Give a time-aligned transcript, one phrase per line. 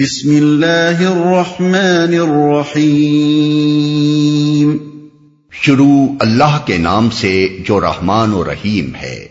[0.00, 4.76] بسم اللہ الرحمن الرحیم۔
[5.52, 9.26] شروع اللہ کے نام سے جو رحمان و رحیم ہے۔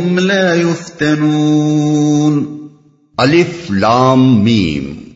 [0.09, 2.69] وهم لا يفتنون۔
[3.16, 5.10] الف لام میم۔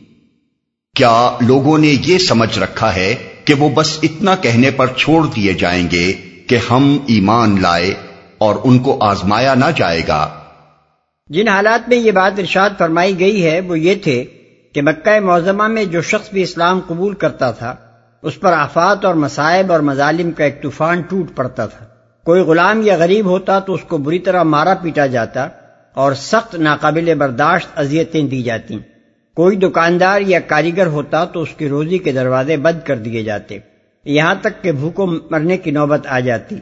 [0.95, 5.53] کیا لوگوں نے یہ سمجھ رکھا ہے کہ وہ بس اتنا کہنے پر چھوڑ دیے
[5.53, 6.13] جائیں گے
[6.47, 7.93] کہ ہم ایمان لائے
[8.37, 10.29] اور ان کو آزمایا نہ جائے گا؟
[11.29, 14.25] جن حالات میں یہ بات ارشاد فرمائی گئی ہے وہ یہ تھے
[14.73, 17.75] کہ مکہ معظمہ میں جو شخص بھی اسلام قبول کرتا تھا
[18.23, 21.85] اس پر آفات اور مسائب اور مظالم کا ایک طوفان ٹوٹ پڑتا تھا۔
[22.25, 25.47] کوئی غلام یا غریب ہوتا تو اس کو بری طرح مارا پیٹا جاتا
[25.93, 28.77] اور سخت ناقابل برداشت اذیتیں دی جاتی۔
[29.35, 33.57] کوئی دکاندار یا کاریگر ہوتا تو اس کی روزی کے دروازے بند کر دیے جاتے۔
[34.05, 36.55] یہاں تک کہ بھوکوں مرنے کی نوبت آ جاتی۔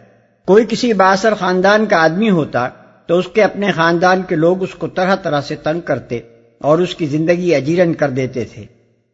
[0.46, 2.68] کوئی کسی باثر خاندان کا آدمی ہوتا
[3.06, 6.20] تو اس کے اپنے خاندان کے لوگ اس کو طرح طرح سے تنگ کرتے
[6.60, 8.66] اور اس کی زندگی اجیرن کر دیتے تھے۔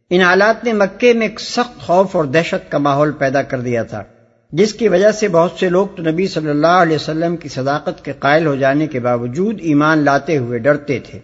[0.09, 3.83] ان حالات نے مکے میں ایک سخت خوف اور دہشت کا ماحول پیدا کر دیا
[3.83, 4.03] تھا۔
[4.51, 8.05] جس کی وجہ سے بہت سے لوگ تو نبی صلی اللہ علیہ وسلم کی صداقت
[8.05, 11.19] کے قائل ہو جانے کے باوجود ایمان لاتے ہوئے ڈرتے تھے۔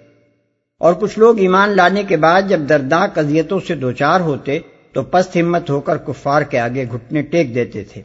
[0.79, 4.59] اور کچھ لوگ ایمان لانے کے بعد جب دردناک اذیتوں سے دوچار ہوتے
[4.93, 8.01] تو پست ہمت ہو کر کفار کے آگے گھٹنے ٹیک دیتے تھے۔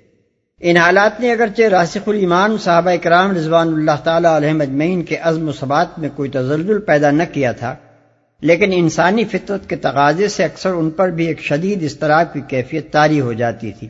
[0.61, 5.49] ان حالات نے اگرچہ راسخ الایمان صحابہ اکرام رضوان اللہ تعالی علیہ مجمعین کے عزم
[5.49, 7.75] و ثبات میں کوئی تزلزل پیدا نہ کیا تھا،
[8.43, 12.93] لیکن انسانی فطرت کے تقاضے سے اکثر ان پر بھی ایک شدید اضطراب کی کیفیت
[12.93, 13.89] تاری ہو جاتی تھی۔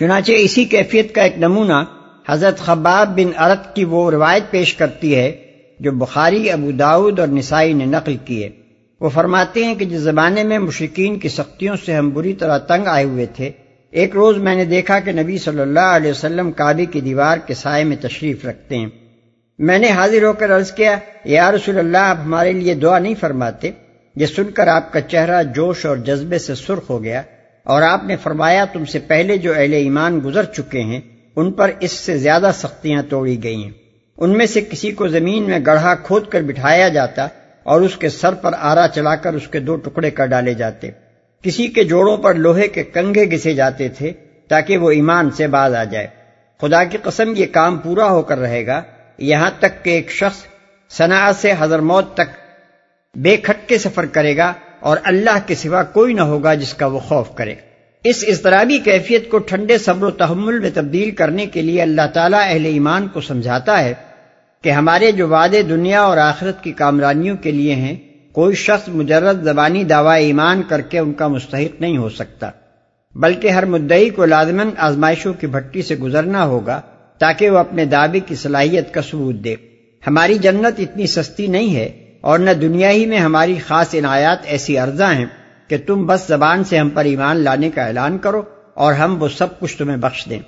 [0.00, 1.84] چنانچہ اسی کیفیت کا ایک نمونہ
[2.28, 5.36] حضرت خباب بن ارت کی وہ روایت پیش کرتی ہے
[5.80, 8.48] جو بخاری، ابو داود اور نسائی نے نقل کی ہے۔
[9.00, 12.86] وہ فرماتے ہیں کہ جس زمانے میں مشرقین کی سختیوں سے ہم بری طرح تنگ
[12.86, 13.50] آئے ہوئے تھے،
[13.90, 17.54] ایک روز میں نے دیکھا کہ نبی صلی اللہ علیہ وسلم کعبے کی دیوار کے
[17.54, 18.88] سائے میں تشریف رکھتے ہیں۔
[19.58, 23.14] میں نے حاضر ہو کر عرض کیا، یا رسول اللہ، آپ ہمارے لیے دعا نہیں
[23.20, 23.70] فرماتے؟
[24.16, 27.22] یہ سن کر آپ کا چہرہ جوش اور جذبے سے سرخ ہو گیا۔
[27.66, 31.00] اور آپ نے فرمایا تم سے پہلے جو اہل ایمان گزر چکے ہیں،
[31.36, 33.70] ان پر اس سے زیادہ سختیاں توڑی گئی ہیں۔
[34.16, 37.28] ان میں سے کسی کو زمین میں گڑھا کھود کر بٹھایا جاتا
[37.62, 40.90] اور اس کے سر پر آرا چلا کر اس کے دو ٹکڑے کر ڈالے جاتے۔
[41.42, 44.12] کسی کے جوڑوں پر لوہے کے کنگے گسے جاتے تھے
[44.48, 46.06] تاکہ وہ ایمان سے باز آ جائے۔
[46.60, 48.82] خدا کی قسم یہ کام پورا ہو کر رہے گا۔
[49.18, 50.42] یہاں تک کہ ایک شخص
[50.90, 52.36] صنع سے حضر موت تک
[53.14, 56.86] بے کھٹ کے سفر کرے گا۔ اور اللہ کے سوا کوئی نہ ہوگا جس کا
[56.86, 57.54] وہ خوف کرے۔
[58.04, 62.40] اس اضطرابی کیفیت کو ٹھنڈے صبر و تحمل میں تبدیل کرنے کے لیے اللہ تعالیٰ
[62.42, 63.94] اہل ایمان کو سمجھاتا ہے
[64.62, 67.96] کہ ہمارے جو وعدے دنیا اور آخرت کی کامرانیوں کے لیے ہیں،
[68.32, 72.50] کوئی شخص مجرد زبانی دعوی ایمان کر کے ان کا مستحق نہیں ہو سکتا،
[73.14, 76.80] بلکہ ہر مدعی کو لازمن آزمائشوں کی بھٹی سے گزرنا ہوگا
[77.18, 79.54] تاکہ وہ اپنے دعوے کی صلاحیت کا ثبوت دے۔
[80.06, 84.78] ہماری جنت اتنی سستی نہیں ہے اور نہ دنیا ہی میں ہماری خاص عنایات ایسی
[84.78, 85.24] ارزاں ہیں
[85.68, 88.42] کہ تم بس زبان سے ہم پر ایمان لانے کا اعلان کرو
[88.74, 90.38] اور ہم وہ سب کچھ تمہیں بخش دیں۔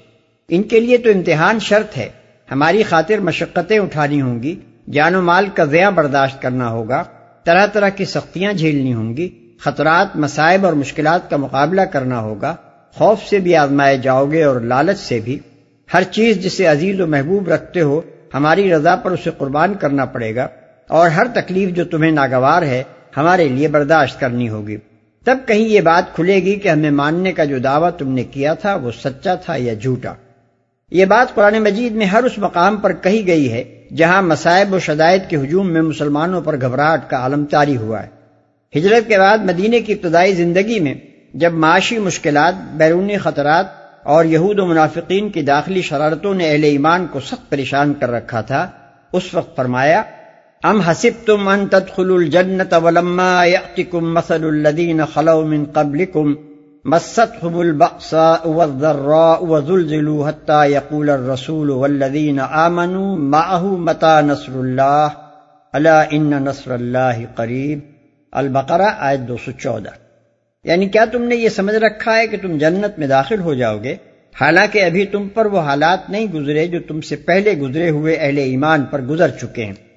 [0.49, 2.09] ان کے لیے تو امتحان شرط ہے۔
[2.51, 7.05] ہماری خاطر مشقتیں اٹھانی ہوں گی۔ جان و مال کا ضیاع برداشت کرنا ہوگا۔
[7.45, 12.57] طرح طرح کی سختیاں جھیلنی ہوں گی۔ خطرات مسائب اور مشکلات کا مقابلہ کرنا ہوگا۔
[12.95, 15.39] خوف سے بھی آزمائے جاؤ گے اور لالچ سے بھی۔
[15.95, 18.01] ہر چیز جسے عزیز و محبوب رکھتے ہو،
[18.35, 20.49] ہماری رضا پر اسے قربان کرنا پڑے گا۔
[20.89, 22.83] اور ہر تکلیف جو تمہیں ناگوار ہے،
[23.17, 24.77] ہمارے لیے برداشت کرنی ہوگی۔
[25.25, 28.55] تب کہیں یہ بات کھلے گی کہ ہمیں ماننے کا جو دعویٰ تم نے کیا
[28.55, 30.15] تھا، وہ سچا تھا یا جھوٹا۔
[30.91, 33.65] یہ بات قرآن مجید میں ہر اس مقام پر کہی گئی ہے،
[33.97, 38.09] جہاں مسائب و شدائد کے ہجوم میں مسلمانوں پر گھبراہٹ کا عالم تاری ہوا ہے۔
[38.79, 40.95] ہجرت کے بعد مدینے کی ابتدائی زندگی میں،
[41.35, 43.67] جب معاشی مشکلات، بیرونی خطرات
[44.03, 48.41] اور یہود و منافقین کی داخلی شرارتوں نے اہل ایمان کو سخت پریشان کر رکھا
[48.41, 48.69] تھا،
[49.13, 50.03] اس وقت فرمایا
[50.65, 56.35] ام حسبتم ان تدخلوا الجنة ولما يأتكم مثل الذين خلوا من قبلكم
[56.85, 65.09] مستهم البأساء والضراء وزلزلوا حتى يقول الرسول والذين آمنوا معه متى نصر الله
[65.73, 67.79] الا ان نصر الله قریب
[68.33, 69.91] البقرہ آیت دو سو چودہ۔
[70.65, 73.79] یعنی کیا تم نے یہ سمجھ رکھا ہے کہ تم جنت میں داخل ہو جاؤ
[73.79, 73.97] گے؟
[74.41, 78.39] حالانکہ ابھی تم پر وہ حالات نہیں گزرے جو تم سے پہلے گزرے ہوئے اہل
[78.39, 79.88] ایمان پر گزر چکے ہیں۔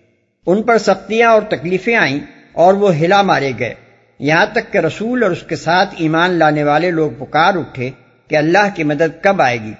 [0.46, 2.20] ان پر سختیاں اور تکلیفیں آئیں
[2.54, 3.74] اور وہ ہلا مارے گئے۔
[4.20, 7.90] یہاں تک کہ رسول اور اس کے ساتھ ایمان لانے والے لوگ پکار اٹھے
[8.28, 9.74] کہ اللہ کی مدد کب آئے گی۔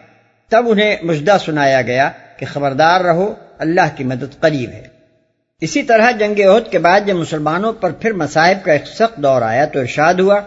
[0.50, 4.88] تب انہیں مجدہ سنایا گیا کہ خبردار رہو، اللہ کی مدد قریب ہے۔
[5.62, 9.42] اسی طرح جنگ عہد کے بعد جب مسلمانوں پر پھر مصائب کا ایک سخت دور
[9.42, 10.40] آیا تو ارشاد ہوا،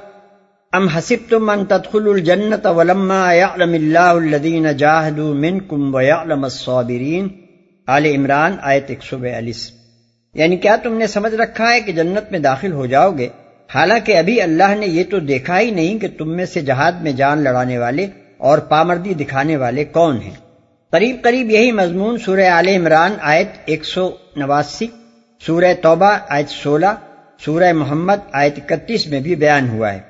[0.73, 7.29] ام حسب تم ان تدخل الجنت ولما يعلم اللہ الذین جاہدوا منکم ويعلم الصابرین
[7.87, 9.84] آل عمران، آیت 142
[10.35, 13.29] یعنی کیا تم نے سمجھ رکھا ہے کہ جنت میں داخل ہو جاؤ گے؟
[13.75, 17.13] حالانکہ ابھی اللہ نے یہ تو دیکھا ہی نہیں کہ تم میں سے جہاد میں
[17.13, 20.35] جان لڑانے والے اور پامردی دکھانے والے کون ہیں۔
[20.91, 24.87] قریب قریب یہی مضمون سورہ آل عمران آیت ایک سو نواسی،
[25.47, 26.95] سورہ توبہ آیت سولہ،
[27.45, 30.01] سورہ محمد آیت اکتیس میں بھی بیان ہوا ہے۔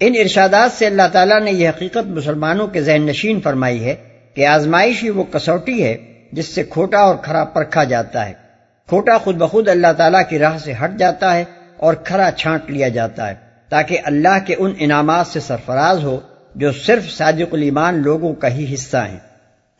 [0.00, 3.94] ان ارشادات سے اللہ تعالیٰ نے یہ حقیقت مسلمانوں کے ذہن نشین فرمائی ہے
[4.34, 5.96] کہ آزمائش ہی وہ کسوٹی ہے
[6.32, 8.47] جس سے کھوٹا اور کھرا پرکھا جاتا ہے۔
[8.88, 11.44] کھوٹا خود بخود اللہ تعالیٰ کی راہ سے ہٹ جاتا ہے
[11.76, 13.34] اور کھرا چھانٹ لیا جاتا ہے
[13.68, 16.20] تاکہ اللہ کے ان انعامات سے سرفراز ہو
[16.54, 19.18] جو صرف صادق الایمان لوگوں کا ہی حصہ ہیں۔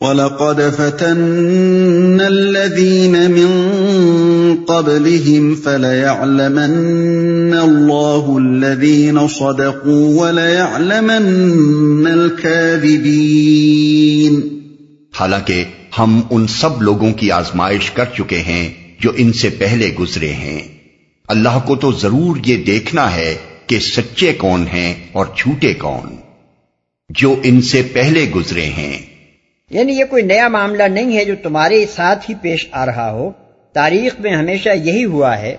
[0.01, 3.47] وَلَقَدْ فَتَنَّ الَّذِينَ مِن
[4.67, 14.39] قَبْلِهِمْ فَلَيَعْلَمَنَّ اللَّهُ الَّذِينَ صَدَقُوا وَلَيَعْلَمَنَّ الْكَاذِبِينَ۔
[15.19, 15.63] حالانکہ
[15.99, 20.59] ہم ان سب لوگوں کی آزمائش کر چکے ہیں جو ان سے پہلے گزرے ہیں۔
[21.27, 23.35] اللہ کو تو ضرور یہ دیکھنا ہے
[23.67, 26.15] کہ سچے کون ہیں اور جھوٹے کون۔
[27.09, 28.99] جو ان سے پہلے گزرے ہیں۔
[29.69, 33.31] یعنی یہ کوئی نیا معاملہ نہیں ہے جو تمہارے ساتھ ہی پیش آ رہا ہو۔
[33.73, 35.57] تاریخ میں ہمیشہ یہی ہوا ہے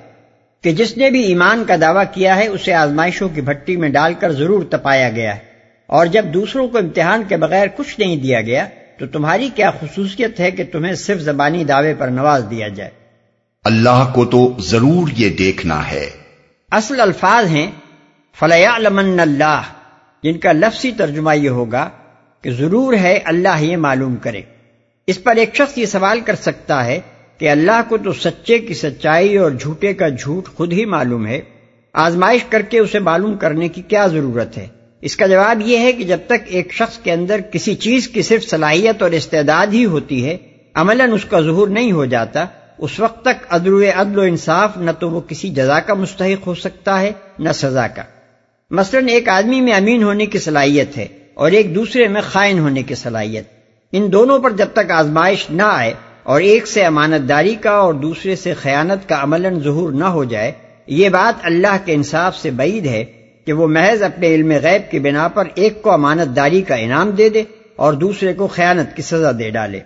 [0.63, 4.15] کہ جس نے بھی ایمان کا دعویٰ کیا ہے، اسے آزمائشوں کی بھٹی میں ڈال
[4.15, 5.41] کر ضرور تپایا گیا ہے۔
[5.87, 8.67] اور جب دوسروں کو امتحان کے بغیر کچھ نہیں دیا گیا،
[8.99, 13.00] تو تمہاری کیا خصوصیت ہے کہ تمہیں صرف زبانی دعوے پر نواز دیا جائے؟
[13.65, 16.11] اللہ کو تو ضرور یہ دیکھنا ہے۔
[16.71, 17.71] اصل الفاظ ہیں
[18.39, 19.63] فلیا اللہ
[20.23, 21.91] جن کا لفظی ترجمہ یہ ہوگا
[22.43, 24.43] کہ ضرور ہے اللہ یہ معلوم کرے۔
[25.07, 27.01] اس پر ایک شخص یہ سوال کر سکتا ہے
[27.39, 31.41] کہ اللہ کو تو سچے کی سچائی اور جھوٹے کا جھوٹ خود ہی معلوم ہے،
[31.93, 34.67] آزمائش کر کے اسے معلوم کرنے کی کیا ضرورت ہے؟
[35.01, 38.23] اس کا جواب یہ ہے کہ جب تک ایک شخص کے اندر کسی چیز کی
[38.23, 40.37] صرف صلاحیت اور استعداد ہی ہوتی ہے،
[40.75, 42.47] عملاً اس کا ظہور نہیں ہو جاتا۔
[42.81, 46.55] اس وقت تک عدل عدل و انصاف نہ تو وہ کسی جزا کا مستحق ہو
[46.55, 48.03] سکتا ہے، نہ سزا کا۔
[48.71, 52.83] مثلا ایک آدمی میں امین ہونے کی صلاحیت ہے اور ایک دوسرے میں خائن ہونے
[52.83, 53.45] کی صلاحیت۔
[53.93, 57.95] ان دونوں پر جب تک آزمائش نہ آئے اور ایک سے امانت داری کا اور
[57.95, 60.53] دوسرے سے خیانت کا عمل ظہور نہ ہو جائے،
[60.87, 63.05] یہ بات اللہ کے انصاف سے بعید ہے
[63.45, 67.11] کہ وہ محض اپنے علم غیب کی بنا پر ایک کو امانت داری کا انعام
[67.11, 67.43] دے دے
[67.77, 69.81] اور دوسرے کو خیانت کی سزا دے ڈالے۔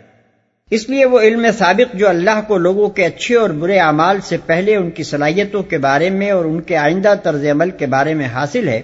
[0.70, 4.36] اس لیے وہ علم سابق جو اللہ کو لوگوں کے اچھے اور برے اعمال سے
[4.46, 8.14] پہلے ان کی صلاحیتوں کے بارے میں اور ان کے آئندہ طرز عمل کے بارے
[8.14, 8.80] میں حاصل ہے،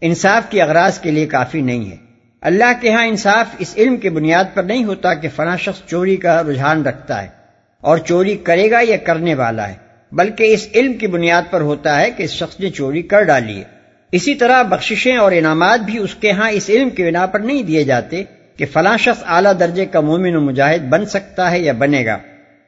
[0.00, 1.96] انصاف کی اغراض کے لیے کافی نہیں ہے۔
[2.40, 6.16] اللہ کے ہاں انصاف اس علم کی بنیاد پر نہیں ہوتا کہ فنا شخص چوری
[6.16, 7.28] کا رجحان رکھتا ہے
[7.80, 9.74] اور چوری کرے گا یا کرنے والا ہے،
[10.12, 13.58] بلکہ اس علم کی بنیاد پر ہوتا ہے کہ اس شخص نے چوری کر ڈالی
[13.58, 13.64] ہے۔
[14.12, 17.62] اسی طرح بخششیں اور انعامات بھی اس کے ہاں اس علم کی بنا پر نہیں
[17.62, 18.24] دیے جاتے۔
[18.58, 22.18] کہ فلاں شخص اعلیٰ درجے کا مومن و مجاہد بن سکتا ہے یا بنے گا،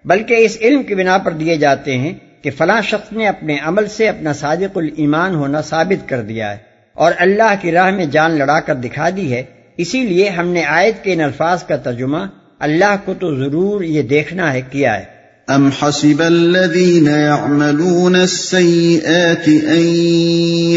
[0.04, 3.87] بلکہ اس علم کی بنا پر دیے جاتے ہیں کہ فلاں شخص نے اپنے عمل
[3.87, 6.56] سے اپنا صادق الایمان ہونا ثابت کر دیا ہے
[6.96, 9.42] اور اللہ کی راہ میں جان لڑا کر دکھا دی ہے۔
[9.76, 12.19] اسی لیے ہم نے آیت کے ان الفاظ کا ترجمہ
[12.58, 15.04] اللہ کو تو ضرور یہ دیکھنا ہے کیا ہے۔
[15.48, 19.85] ام حسب الذين يعملون السيئات ان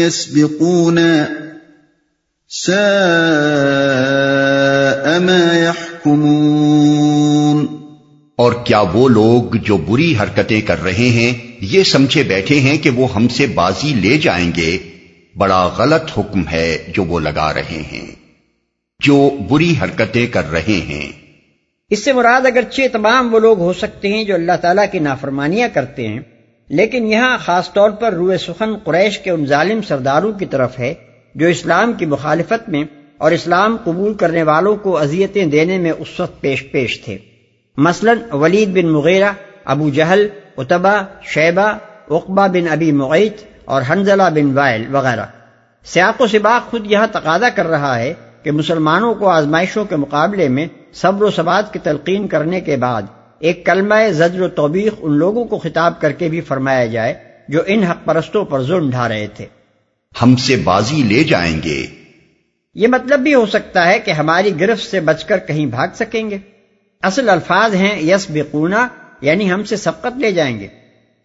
[0.00, 1.24] يسبقونا
[2.50, 4.23] ساء
[5.18, 7.66] ما يحكمون
[8.36, 12.90] اور کیا وہ لوگ جو بری حرکتیں کر رہے ہیں یہ سمجھے بیٹھے ہیں کہ
[12.90, 14.78] وہ ہم سے بازی لے جائیں گے۔
[15.36, 18.06] بڑا غلط حکم ہے جو وہ لگا رہے ہیں۔
[19.04, 21.12] جو بری حرکتیں کر رہے ہیں۔
[21.90, 25.68] اس سے مراد اگرچہ تمام وہ لوگ ہو سکتے ہیں جو اللہ تعالیٰ کی نافرمانیاں
[25.74, 26.20] کرتے ہیں
[26.68, 30.94] لیکن یہاں خاص طور پر روئے سخن قریش کے ان ظالم سرداروں کی طرف ہے
[31.34, 32.84] جو اسلام کی مخالفت میں
[33.24, 37.18] اور اسلام قبول کرنے والوں کو اذیتیں دینے میں اس وقت پیش پیش تھے۔
[37.76, 39.32] مثلا ولید بن مغیرہ،
[39.64, 41.78] ابو جہل اتبا شیبہ
[42.10, 45.26] اقبا بن ابی معیت اور حنزلہ بن وائل وغیرہ۔
[45.84, 50.48] سیاق و سباق خود یہاں تقاضا کر رہا ہے کہ مسلمانوں کو آزمائشوں کے مقابلے
[50.48, 53.02] میں صبر و ثبات کی تلقین کرنے کے بعد
[53.38, 57.14] ایک کلمہ زجر و توبیخ ان لوگوں کو خطاب کر کے بھی فرمایا جائے
[57.48, 59.46] جو ان حق پرستوں پر ظلم ڈھا رہے تھے۔
[60.22, 62.03] ہم سے بازی لے جائیں گے۔
[62.74, 66.30] یہ مطلب بھی ہو سکتا ہے کہ ہماری گرفت سے بچ کر کہیں بھاگ سکیں
[66.30, 66.38] گے۔
[67.02, 68.88] اصل الفاظ ہیں یس بقونا
[69.20, 70.66] یعنی ہم سے سبقت لے جائیں گے۔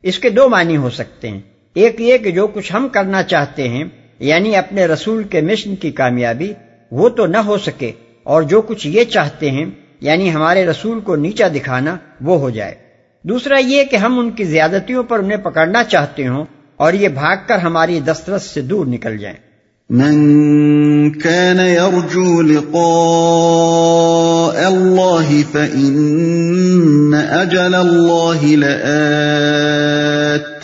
[0.04, 1.40] اس کے دو معنی ہو سکتے ہیں۔
[1.74, 3.84] ایک یہ کہ جو کچھ ہم کرنا چاہتے ہیں
[4.20, 6.54] یعنی اپنے رسول کے مشن کی کامیابی،
[6.92, 7.92] وہ تو نہ ہو سکے۔
[8.24, 9.66] اور جو کچھ یہ چاہتے ہیں
[10.02, 12.76] یعنی ہمارے رسول کو نیچا دکھانا، وہ ہو جائے۔
[13.24, 17.38] دوسرا یہ کہ ہم ان کی زیادتیوں پر انہیں پکڑنا چاہتے ہوں اور یہ بھاگ
[17.48, 19.49] کر ہماری دسترس سے دور نکل جائیں۔
[19.92, 30.60] من كان يرجو لقاء الله فإن أجل الله لآت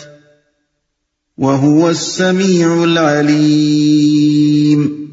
[1.38, 5.04] وهو السميع العليم۔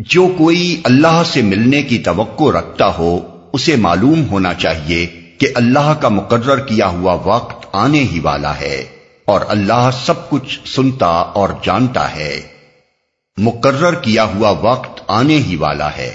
[0.00, 3.20] جو کوئی اللہ سے ملنے کی توقع رکھتا ہو،
[3.52, 5.06] اسے معلوم ہونا چاہیے
[5.38, 8.84] کہ اللہ کا مقرر کیا ہوا وقت آنے ہی والا ہے
[9.24, 12.55] اور اللہ سب کچھ سنتا اور جانتا ہے۔
[13.38, 16.14] مقرر کیا ہوا وقت آنے ہی والا ہے۔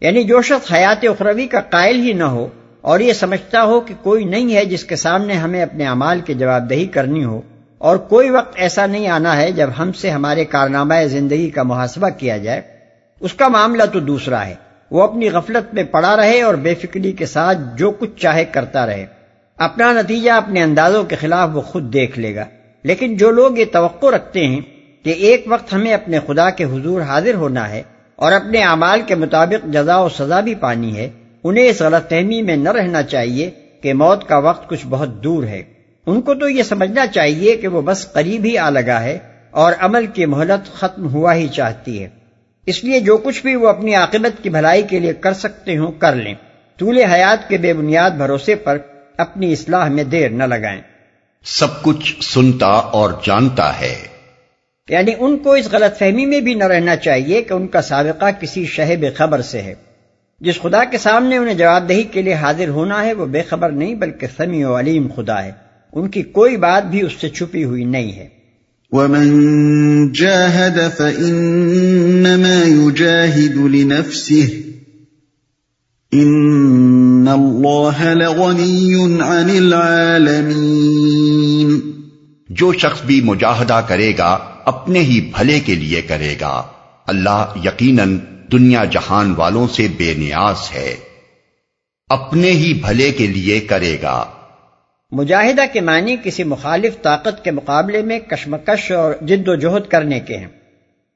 [0.00, 2.48] یعنی جو شخص حیات اخروی کا قائل ہی نہ ہو
[2.80, 6.34] اور یہ سمجھتا ہو کہ کوئی نہیں ہے جس کے سامنے ہمیں اپنے اعمال کی
[6.34, 7.40] جواب دہی کرنی ہو،
[7.78, 12.08] اور کوئی وقت ایسا نہیں آنا ہے جب ہم سے ہمارے کارنامہ زندگی کا محاسبہ
[12.08, 12.60] کیا جائے۔
[13.20, 14.54] اس کا معاملہ تو دوسرا ہے۔
[14.90, 18.86] وہ اپنی غفلت میں پڑا رہے اور بے فکری کے ساتھ جو کچھ چاہے کرتا
[18.86, 19.06] رہے۔
[19.58, 22.44] اپنا نتیجہ اپنے اندازوں کے خلاف وہ خود دیکھ لے گا۔
[22.82, 24.60] لیکن جو لوگ یہ توقع رکھتے ہیں
[25.04, 27.82] کہ ایک وقت ہمیں اپنے خدا کے حضور حاضر ہونا ہے
[28.16, 31.10] اور اپنے اعمال کے مطابق جزا و سزا بھی پانی ہے،
[31.44, 33.50] انہیں اس غلط فہمی میں نہ رہنا چاہیے
[33.82, 35.62] کہ موت کا وقت کچھ بہت دور ہے۔
[36.06, 39.18] ان کو تو یہ سمجھنا چاہیے کہ وہ بس قریب ہی آ لگا ہے
[39.50, 42.08] اور عمل کی مہلت ختم ہوا ہی چاہتی ہے۔
[42.66, 45.92] اس لیے جو کچھ بھی وہ اپنی عاقبت کی بھلائی کے لیے کر سکتے ہوں،
[45.92, 46.34] کر لیں۔
[46.78, 48.78] طول حیات کے بے بنیاد بھروسے پر
[49.16, 50.80] اپنی اصلاح میں دیر نہ لگائیں۔
[51.44, 54.17] سب کچھ سنتا اور جانتا ہے۔
[54.88, 58.26] یعنی ان کو اس غلط فہمی میں بھی نہ رہنا چاہیے کہ ان کا سابقہ
[58.40, 59.74] کسی شہب خبر سے ہے۔
[60.40, 63.70] جس خدا کے سامنے انہیں جواب دہی کے لیے حاضر ہونا ہے وہ بے خبر
[63.70, 65.52] نہیں بلکہ سمیع و علیم خدا ہے۔
[65.92, 68.28] ان کی کوئی بات بھی اس سے چھپی ہوئی نہیں ہے۔
[68.90, 74.48] ومن جاهد فإنما يجاهد لنفسه
[76.12, 81.80] ان اللہ لغنی عن العالمین
[82.48, 86.62] جو شخص بھی مجاہدہ کرے گا اپنے ہی بھلے کے لیے کرے گا۔
[87.06, 88.18] اللہ یقیناً
[88.52, 90.96] دنیا جہان والوں سے بے نیاز ہے۔
[92.08, 94.24] اپنے ہی بھلے کے لیے کرے گا۔
[95.12, 100.20] مجاہدہ کے معنی کسی مخالف طاقت کے مقابلے میں کشمکش اور جد و جہد کرنے
[100.20, 100.46] کے ہیں۔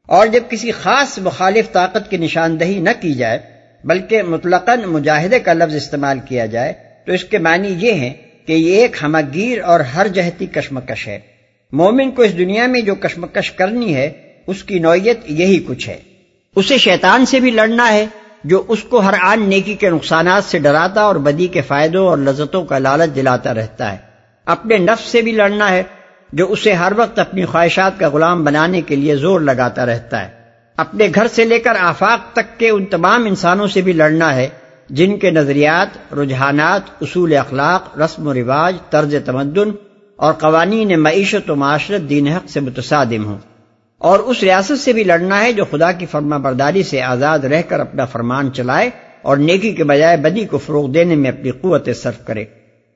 [0.07, 3.39] اور جب کسی خاص مخالف طاقت کی نشاندہی نہ کی جائے،
[3.85, 6.73] بلکہ مطلقاً مجاہدے کا لفظ استعمال کیا جائے،
[7.07, 8.15] تو اس کے معنی یہ ہیں
[8.47, 11.32] کہ یہ ایک ہمگیر اور ہر جہتی کشمکش ہے۔
[11.73, 14.11] مومن کو اس دنیا میں جو کشمکش کرنی ہے،
[14.47, 15.99] اس کی نوعیت یہی کچھ ہے۔
[16.57, 18.07] اسے شیطان سے بھی لڑنا ہے،
[18.45, 22.19] جو اس کو ہر آن نیکی کے نقصانات سے ڈراتا اور بدی کے فائدوں اور
[22.19, 23.97] لذتوں کا لالچ دلاتا رہتا ہے۔
[24.47, 25.83] اپنے نفس سے بھی لڑنا ہے،
[26.33, 30.31] جو اسے ہر وقت اپنی خواہشات کا غلام بنانے کے لیے زور لگاتا رہتا ہے۔
[30.77, 34.49] اپنے گھر سے لے کر آفاق تک کے ان تمام انسانوں سے بھی لڑنا ہے،
[34.91, 39.71] جن کے نظریات، رجحانات، اصول اخلاق، رسم و رواج، طرز تمدن
[40.23, 43.39] اور قوانین معیشت و معاشرت دین حق سے متصادم ہوں۔
[43.99, 47.63] اور اس ریاست سے بھی لڑنا ہے جو خدا کی فرما برداری سے آزاد رہ
[47.69, 48.91] کر اپنا فرمان چلائے
[49.23, 52.45] اور نیکی کے بجائے بدی کو فروغ دینے میں اپنی قوت صرف کرے۔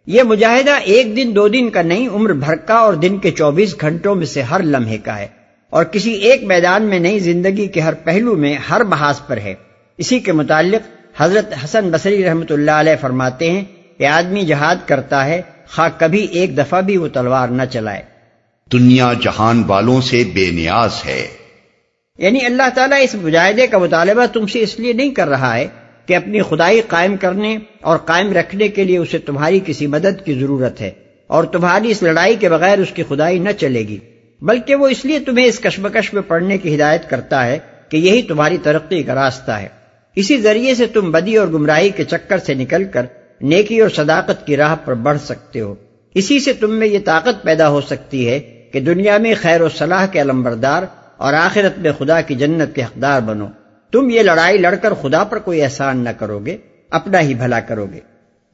[0.06, 3.80] یہ مجاہدہ ایک دن دو دن کا نہیں، عمر بھر کا اور دن کے چوبیس
[3.80, 5.26] گھنٹوں میں سے ہر لمحے کا ہے۔
[5.71, 9.54] اور کسی ایک میدان میں نہیں، زندگی کے ہر پہلو میں ہر بحاظ پر ہے۔
[9.99, 13.64] اسی کے متعلق حضرت حسن بصری رحمت اللہ علیہ فرماتے ہیں
[13.99, 18.02] کہ آدمی جہاد کرتا ہے خواہ کبھی ایک دفعہ بھی وہ تلوار نہ چلائے۔
[18.73, 21.26] دنیا جہان والوں سے بے نیاز ہے۔
[22.18, 25.66] یعنی اللہ تعالیٰ اس مجاہدے کا مطالبہ تم سے اس لیے نہیں کر رہا ہے
[26.06, 30.35] کہ اپنی خدائی قائم کرنے اور قائم رکھنے کے لیے اسے تمہاری کسی مدد کی
[30.35, 30.90] ضرورت ہے
[31.26, 33.99] اور تمہاری اس لڑائی کے بغیر اس کی خدائی نہ چلے گی۔
[34.40, 37.58] بلکہ وہ اس لیے تمہیں اس کشمکش میں پڑھنے کی ہدایت کرتا ہے
[37.88, 39.68] کہ یہی تمہاری ترقی کا راستہ ہے۔
[40.16, 43.06] اسی ذریعے سے تم بدی اور گمراہی کے چکر سے نکل کر
[43.40, 45.75] نیکی اور صداقت کی راہ پر بڑھ سکتے ہو۔
[46.14, 48.40] اسی سے تم میں یہ طاقت پیدا ہو سکتی ہے
[48.73, 50.83] کہ دنیا میں خیر و صلاح کے علمبردار
[51.16, 53.47] اور آخرت میں خدا کی جنت کے حقدار بنو۔
[53.93, 56.57] تم یہ لڑائی لڑ کر خدا پر کوئی احسان نہ کرو گے
[56.90, 58.00] اپنا ہی بھلا کرو گے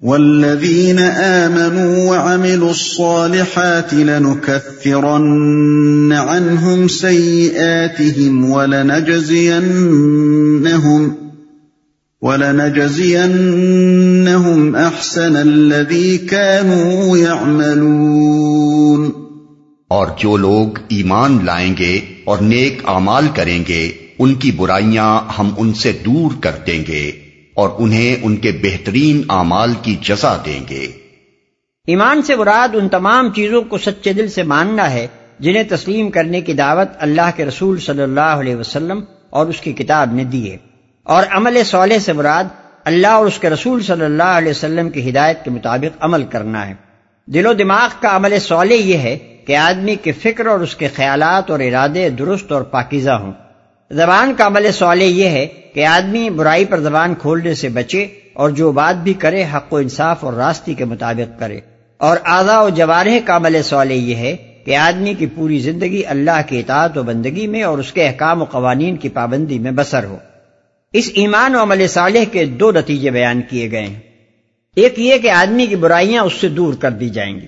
[0.03, 5.23] والذین آمنوا وعملوا الصالحات لنكفرن
[6.13, 9.73] عنهم سیئاتهم ولنجزینهم
[12.25, 19.11] ولنجزینهم احسن الذي كانوا يعملون.
[19.89, 25.51] اور جو لوگ ایمان لائیں گے اور نیک اعمال کریں گے ان کی برائیاں ہم
[25.57, 27.13] ان سے دور کر دیں گے
[27.55, 30.87] اور انہیں ان کے بہترین اعمال کی جزا دیں گے۔
[31.87, 35.07] ایمان سے مراد ان تمام چیزوں کو سچے دل سے ماننا ہے
[35.39, 39.01] جنہیں تسلیم کرنے کی دعوت اللہ کے رسول صلی اللہ علیہ وسلم
[39.31, 40.72] اور اس کی کتاب نے دی ہے۔
[41.05, 42.45] اور عمل صالح سے مراد
[42.85, 46.69] اللہ اور اس کے رسول صلی اللہ علیہ وسلم کی ہدایت کے مطابق عمل کرنا
[46.69, 46.75] ہے۔
[47.27, 50.89] دل و دماغ کا عمل سولے یہ ہے کہ آدمی کے فکر اور اس کے
[50.89, 53.33] خیالات اور ارادے درست اور پاکیزہ ہوں۔
[53.91, 58.51] زبان کا عمل سوالے یہ ہے کہ آدمی برائی پر زبان کھولنے سے بچے اور
[58.51, 61.61] جو بات بھی کرے حق و انصاف اور راستی کے مطابق کرے۔
[61.99, 66.41] اور آزا و جوارح کا عمل سوالے یہ ہے کہ آدمی کی پوری زندگی اللہ
[66.47, 70.05] کی اطاعت و بندگی میں اور اس کے احکام و قوانین کی پابندی میں بسر
[70.05, 70.19] ہو۔
[70.93, 74.01] اس ایمان و عمل صالح کے دو نتیجے بیان کیے گئے ہیں۔
[74.77, 77.47] ایک یہ کہ آدمی کی برائیاں اس سے دور کر دی جائیں گی۔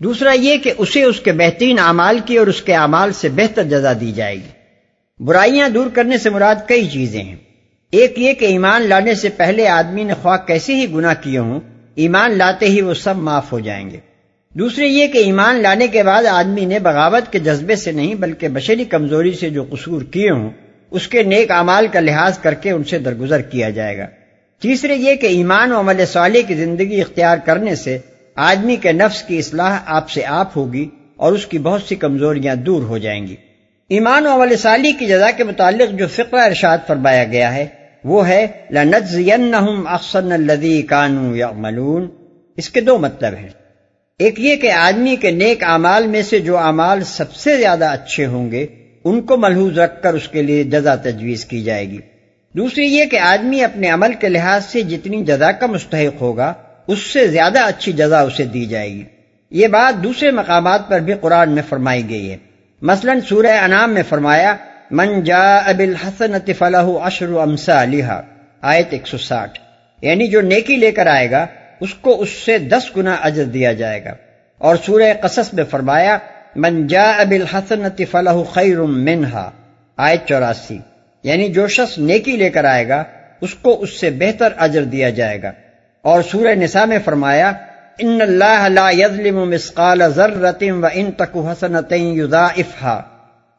[0.00, 3.64] دوسرا یہ کہ اسے اس کے بہترین اعمال کی اور اس کے اعمال سے بہتر
[3.64, 4.48] جزا دی جائے گی۔
[5.18, 7.36] برائیاں دور کرنے سے مراد کئی چیزیں ہیں۔
[7.92, 11.60] ایک یہ کہ ایمان لانے سے پہلے آدمی نے خواہ کیسے ہی گناہ کیے ہوں،
[11.94, 13.98] ایمان لاتے ہی وہ سب معاف ہو جائیں گے۔
[14.54, 18.48] دوسرے یہ کہ ایمان لانے کے بعد آدمی نے بغاوت کے جذبے سے نہیں بلکہ
[18.48, 20.50] بشری کمزوری سے جو قصور کیے ہوں
[20.90, 24.06] اس کے نیک اعمال کا لحاظ کر کے ان سے درگزر کیا جائے گا۔
[24.62, 27.98] تیسرے یہ کہ ایمان و عمل صالح کی زندگی اختیار کرنے سے
[28.34, 32.54] آدمی کے نفس کی اصلاح آپ سے آپ ہوگی اور اس کی بہت سی کمزوریاں
[32.54, 33.36] دور ہو جائیں گی۔
[33.88, 37.66] ایمان و عمل صالح کی جزا کے متعلق جو فقہ ارشاد فرمایا گیا ہے،
[38.04, 38.46] وہ ہے
[39.88, 42.08] احسن الذی کانوا یعملون
[42.56, 43.48] اس کے دو مطلب ہیں۔
[44.18, 48.26] ایک یہ کہ آدمی کے نیک اعمال میں سے جو اعمال سب سے زیادہ اچھے
[48.26, 48.66] ہوں گے
[49.08, 51.98] ان کو ملحوظ رکھ کر اس کے لیے جزا تجویز کی جائے گی۔
[52.52, 56.54] دوسری یہ کہ آدمی اپنے عمل کے لحاظ سے جتنی جزا کا مستحق ہوگا،
[56.86, 59.04] اس سے زیادہ اچھی جزا اسے دی جائے گی۔
[59.50, 62.36] یہ بات دوسرے مقامات پر بھی قرآن میں فرمائی گئی ہے۔
[62.82, 64.56] مثلا سورہ انعام میں فرمایا،
[64.90, 67.84] من جا اب الحسن فلاح اشر امسا
[68.60, 69.58] آیت ایک سو ساٹھ۔
[70.02, 71.46] یعنی جو نیکی لے کر آئے گا،
[71.80, 74.14] اس کو اس سے دس گنا اجر دیا جائے گا۔
[74.58, 76.18] اور سورہ قصص میں فرمایا
[76.58, 77.82] من جا اب الحسن
[78.52, 79.50] خیر منہا۔
[79.96, 80.78] آیت چوراسی۔
[81.22, 83.04] یعنی جو شخص نیکی لے کر آئے گا،
[83.40, 85.52] اس کو اس سے بہتر اجر دیا جائے گا۔
[86.02, 87.52] اور سورہ نساء میں فرمایا،
[87.98, 93.02] ان اللہ لا يظلم مسقال ذرۃ وان تک حسنۃ یضاعفها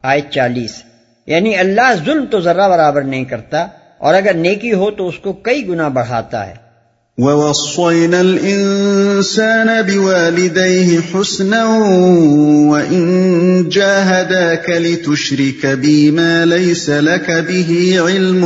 [0.02, 0.82] آیت 40
[1.26, 3.66] یعنی اللہ ظلم تو ذرہ برابر نہیں کرتا،
[3.98, 6.69] اور اگر نیکی ہو تو اس کو کئی گنا بڑھاتا ہے۔
[7.18, 11.64] وَوَصَّيْنَا الْإِنسَانَ بِوَالِدَيْهِ حُسْنًا
[12.70, 18.42] وَإِن جَاهَدَاكَ لِتُشْرِكَ بِي مَا لَيْسَ لَكَ بِهِ عِلْمٌ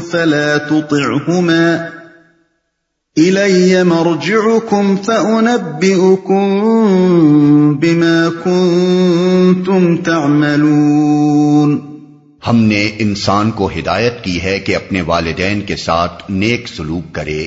[0.00, 1.88] فَلَا تُطِعْهُمَا
[3.18, 6.44] إِلَيَّ مَرْجِعُكُمْ فَأُنَبِّئُكُمْ
[7.78, 11.91] بِمَا كُنْتُمْ تَعْمَلُونَ
[12.46, 17.46] ہم نے انسان کو ہدایت کی ہے کہ اپنے والدین کے ساتھ نیک سلوک کرے۔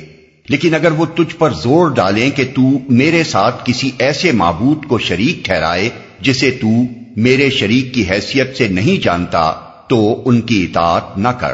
[0.50, 4.98] لیکن اگر وہ تجھ پر زور ڈالیں کہ تو میرے ساتھ کسی ایسے معبود کو
[5.00, 5.90] شریک ٹھہرائے
[6.22, 6.68] جسے تو
[7.18, 9.54] میرے شریک کی حیثیت سے نہیں جانتا،
[9.88, 11.54] تو ان کی اطاعت نہ کر۔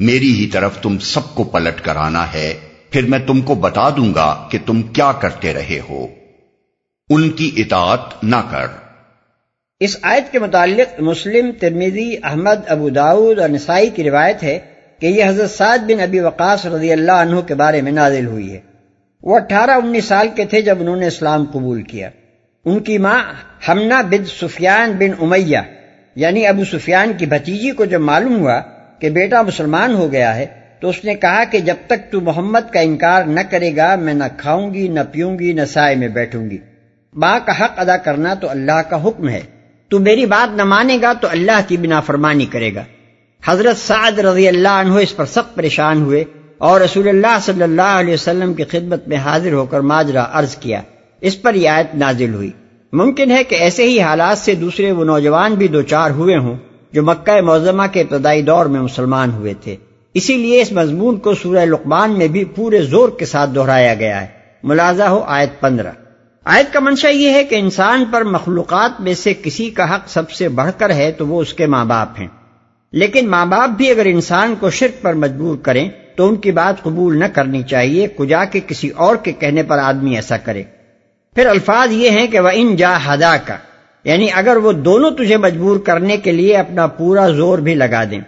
[0.00, 2.54] میری ہی طرف تم سب کو پلٹ کر آنا ہے،
[2.90, 6.06] پھر میں تم کو بتا دوں گا کہ تم کیا کرتے رہے ہو۔
[7.10, 8.87] ان کی اطاعت نہ کر۔
[9.80, 14.58] اس آیت کے متعلق مسلم ترمیزی احمد، ابو داود اور نسائی کی روایت ہے
[14.98, 18.52] کہ یہ حضرت سعد بن ابی وقاص رضی اللہ عنہ کے بارے میں نازل ہوئی
[18.52, 18.60] ہے۔
[19.22, 22.10] وہ اٹھارہ انیس سال کے تھے جب انہوں نے اسلام قبول کیا۔
[22.64, 23.22] ان کی ماں
[23.68, 25.58] ہمنا بن سفیان بن امیہ
[26.14, 28.60] یعنی ابو سفیان کی بھتیجی کو جب معلوم ہوا
[28.98, 30.46] کہ بیٹا مسلمان ہو گیا ہے،
[30.80, 34.14] تو اس نے کہا کہ جب تک تو محمد کا انکار نہ کرے گا، میں
[34.14, 36.58] نہ کھاؤں گی، نہ پیوں گی، نہ سائے میں بیٹھوں گی۔
[37.14, 39.40] ماں کا حق ادا کرنا تو اللہ کا حکم ہے۔
[39.88, 42.84] تو میری بات نہ مانے گا تو اللہ کی بنا فرمانی کرے گا۔
[43.46, 46.24] حضرت سعد رضی اللہ عنہ اس پر سخت پریشان ہوئے
[46.58, 50.56] اور رسول اللہ صلی اللہ علیہ وسلم کی خدمت میں حاضر ہو کر ماجرا عرض
[50.56, 50.80] کیا۔
[51.20, 52.50] اس پر یہ آیت نازل ہوئی۔
[52.92, 56.56] ممکن ہے کہ ایسے ہی حالات سے دوسرے وہ نوجوان بھی دو چار ہوئے ہوں
[56.92, 59.76] جو مکہ معظمہ کے ابتدائی دور میں مسلمان ہوئے تھے۔
[60.14, 64.20] اسی لیے اس مضمون کو سورہ لقمان میں بھی پورے زور کے ساتھ دہرایا گیا
[64.20, 64.26] ہے۔
[64.62, 65.90] ملازہ ہو آیت پندرہ۔
[66.50, 70.30] آیت کا منشا یہ ہے کہ انسان پر مخلوقات میں سے کسی کا حق سب
[70.30, 72.26] سے بڑھ کر ہے تو وہ اس کے ماں باپ ہیں۔
[72.92, 76.82] لیکن ماں باپ بھی اگر انسان کو شرک پر مجبور کریں تو ان کی بات
[76.82, 80.62] قبول نہ کرنی چاہیے، کجا کے کسی اور کے کہنے پر آدمی ایسا کرے۔
[81.34, 83.56] پھر الفاظ یہ ہیں کہ وہ ان جا ہدا کا
[84.04, 88.20] یعنی اگر وہ دونوں تجھے مجبور کرنے کے لیے اپنا پورا زور بھی لگا دیں۔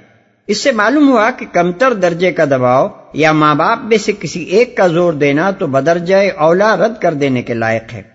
[0.46, 4.42] اس سے معلوم ہوا کہ کمتر درجے کا دباؤ یا ماں باپ میں سے کسی
[4.42, 8.09] ایک کا زور دینا تو بدرجہ اولا رد کر دینے کے لائق ہے۔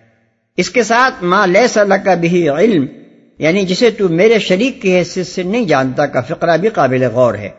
[0.57, 2.85] اس کے ساتھ ماں لے صلاح کا بھی علم
[3.37, 7.33] یعنی جسے تو میرے شریک کی حیثیت سے نہیں جانتا، کا فقرہ بھی قابل غور
[7.33, 7.49] ہے۔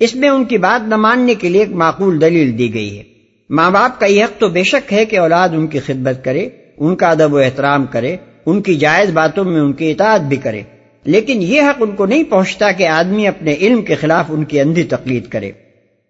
[0.00, 3.02] اس میں ان کی بات نہ ماننے کے لیے ایک معقول دلیل دی گئی ہے۔
[3.50, 6.48] ماں باپ کا یہ حق تو بے شک ہے کہ اولاد ان کی خدمت کرے،
[6.76, 8.16] ان کا ادب و احترام کرے،
[8.46, 10.62] ان کی جائز باتوں میں ان کی اطاعت بھی کرے۔
[11.04, 14.60] لیکن یہ حق ان کو نہیں پہنچتا کہ آدمی اپنے علم کے خلاف ان کی
[14.60, 15.50] اندھی تقلید کرے۔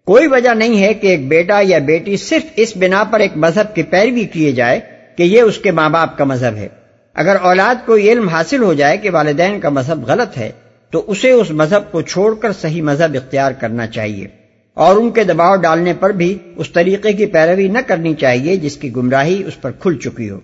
[0.05, 3.75] کوئی وجہ نہیں ہے کہ ایک بیٹا یا بیٹی صرف اس بنا پر ایک مذہب
[3.75, 4.79] کی پیروی کیے جائے
[5.17, 6.67] کہ یہ اس کے ماں باپ کا مذہب ہے۔
[7.13, 10.51] اگر اولاد کو یہ علم حاصل ہو جائے کہ والدین کا مذہب غلط ہے،
[10.89, 14.27] تو اسے اس مذہب کو چھوڑ کر صحیح مذہب اختیار کرنا چاہیے۔
[14.73, 18.77] اور ان کے دباؤ ڈالنے پر بھی اس طریقے کی پیروی نہ کرنی چاہیے جس
[18.77, 20.39] کی گمراہی اس پر کھل چکی ہو۔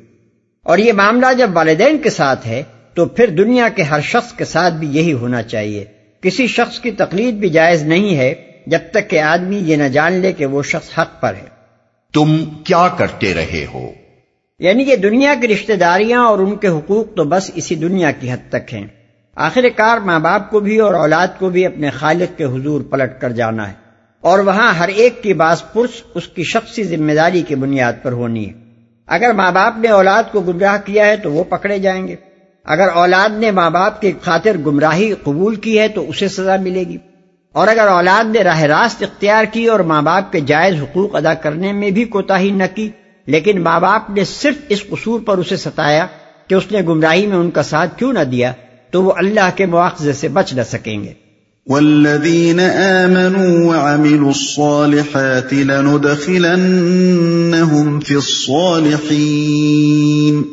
[0.64, 4.46] اور یہ معاملہ جب والدین کے ساتھ ہے، تو پھر دنیا کے ہر شخص کے
[4.46, 5.86] ساتھ بھی یہی ہونا چاہیے۔
[6.22, 8.34] کسی شخص کی تقلید بھی جائز نہیں ہے
[8.68, 11.48] جب تک کہ آدمی یہ نہ جان لے کہ وہ شخص حق پر ہے۔
[12.14, 13.92] تم کیا کرتے رہے ہو؟
[14.62, 18.32] یعنی یہ دنیا کی رشتہ داریاں اور ان کے حقوق تو بس اسی دنیا کی
[18.32, 18.88] حد تک ہیں۔
[19.36, 23.22] آخر کار ماں باپ کو بھی اور اولاد کو بھی اپنے خالق کے حضور پلٹ
[23.22, 23.74] کر جانا ہے۔
[24.22, 28.12] اور وہاں ہر ایک کی باس پرس اس کی شخصی ذمہ داری کی بنیاد پر
[28.12, 28.54] ہونی ہے۔
[29.08, 32.16] اگر ماں باپ نے اولاد کو گمراہ کیا ہے تو وہ پکڑے جائیں گے۔
[32.66, 36.84] اگر اولاد نے ماں باپ کی خاطر گمراہی قبول کی ہے تو اسے سزا ملے
[36.84, 36.98] گی۔
[37.52, 41.34] اور اگر اولاد نے راہ راست اختیار کی اور ماں باپ کے جائز حقوق ادا
[41.34, 42.90] کرنے میں بھی کوتا نہ کی
[43.26, 46.08] لیکن ماں باپ نے صرف اس قصور پر اسے ستایا
[46.48, 48.54] کہ اس نے گمراہی میں ان کا ساتھ کیوں نہ دیا
[48.92, 51.14] تو وہ اللہ کے مواخذے سے بچ نہ سکیں گے۔
[51.68, 60.44] والذین آمنوا وعملوا الصالحات لندخلنهم في الصالحین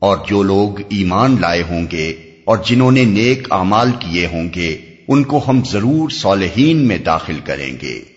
[0.00, 2.14] اور جو لوگ ایمان لائے ہوں گے
[2.44, 4.76] اور جنہوں نے نیک اعمال کیے ہوں گے
[5.08, 8.13] ان کو ہم ضرور صالحین میں داخل کریں گے۔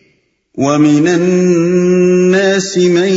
[0.57, 3.13] وَمِنَ النَّاسِ مَن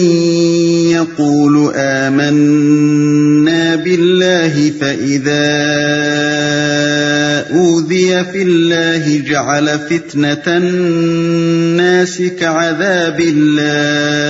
[0.93, 5.49] يَقُولُ آمَنَّا بِاللَّهِ فَإِذَا
[7.57, 14.30] أُوذِيَ فِي اللَّهِ جَعَلَ فِتْنَةَ النَّاسِ كَعَذَابِ اللَّهِ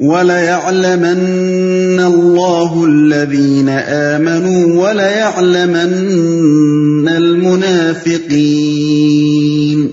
[0.00, 9.88] وَلَيَعْلَمَنَّ اللَّهُ الَّذِينَ آمَنُوا وَلَيَعْلَمَنَّ الْمُنَافِقِينَ.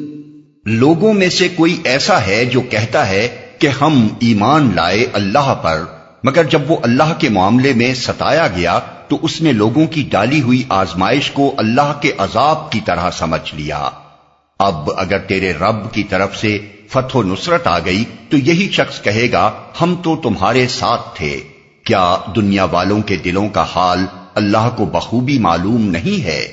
[0.65, 3.27] لوگوں میں سے کوئی ایسا ہے جو کہتا ہے
[3.59, 5.81] کہ ہم ایمان لائے اللہ پر،
[6.23, 10.41] مگر جب وہ اللہ کے معاملے میں ستایا گیا، تو اس نے لوگوں کی ڈالی
[10.41, 13.89] ہوئی آزمائش کو اللہ کے عذاب کی طرح سمجھ لیا۔
[14.59, 19.01] اب اگر تیرے رب کی طرف سے فتح و نصرت آ گئی تو یہی شخص
[19.01, 21.39] کہے گا، ہم تو تمہارے ساتھ تھے۔
[21.83, 26.47] کیا دنیا والوں کے دلوں کا حال اللہ کو بخوبی معلوم نہیں ہے؟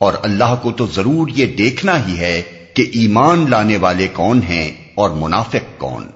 [0.00, 2.42] اور اللہ کو تو ضرور یہ دیکھنا ہی ہے
[2.74, 6.06] کہ ایمان لانے والے کون ہیں اور منافق کون۔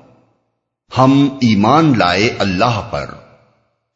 [0.98, 3.06] ہم ایمان لائے اللہ پر۔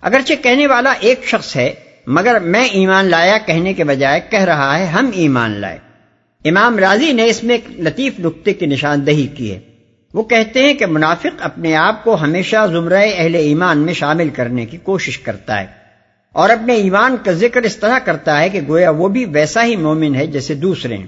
[0.02, 1.74] اگرچہ کہنے والا ایک شخص ہے،
[2.06, 5.85] مگر میں ایمان لایا کہنے کے بجائے کہہ رہا ہے، ہم ایمان لائے۔
[6.48, 9.58] امام راضی نے اس میں ایک لطیف نقطے کی نشاندہی کی ہے۔
[10.14, 14.66] وہ کہتے ہیں کہ منافق اپنے آپ کو ہمیشہ زمرہ اہل ایمان میں شامل کرنے
[14.66, 15.66] کی کوشش کرتا ہے
[16.32, 19.76] اور اپنے ایمان کا ذکر اس طرح کرتا ہے کہ گویا وہ بھی ویسا ہی
[19.76, 21.06] مومن ہے جیسے دوسرے ہیں۔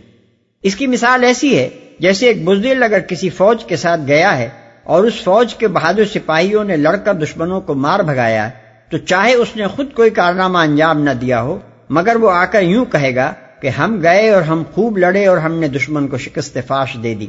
[0.63, 4.49] اس کی مثال ایسی ہے جیسے ایک بزدل اگر کسی فوج کے ساتھ گیا ہے
[4.85, 8.49] اور اس فوج کے بہادر سپاہیوں نے لڑ کر دشمنوں کو مار بھگایا
[8.91, 11.59] تو چاہے اس نے خود کوئی کارنامہ انجام نہ دیا ہو،
[11.91, 15.39] مگر وہ آ کر یوں کہے گا کہ ہم گئے اور ہم خوب لڑے اور
[15.39, 17.27] ہم نے دشمن کو شکست فاش دے دی۔